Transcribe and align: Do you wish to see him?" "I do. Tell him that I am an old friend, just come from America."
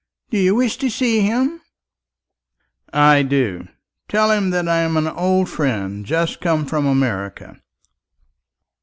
Do 0.31 0.39
you 0.39 0.55
wish 0.55 0.77
to 0.77 0.89
see 0.89 1.19
him?" 1.21 1.61
"I 2.91 3.21
do. 3.21 3.67
Tell 4.09 4.31
him 4.31 4.49
that 4.49 4.67
I 4.67 4.77
am 4.79 4.97
an 4.97 5.05
old 5.05 5.47
friend, 5.47 6.07
just 6.07 6.41
come 6.41 6.65
from 6.65 6.87
America." 6.87 7.61